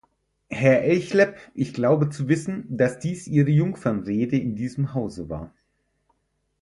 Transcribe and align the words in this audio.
Herr 0.49 0.81
Elchlepp, 0.81 1.37
ich 1.53 1.75
glaube 1.75 2.09
zu 2.09 2.27
wissen, 2.27 2.65
dass 2.75 2.97
dies 2.97 3.27
Ihre 3.27 3.51
Jungfernrede 3.51 4.35
in 4.35 4.55
diesem 4.55 4.95
Hause 4.95 5.29
war. 5.29 5.53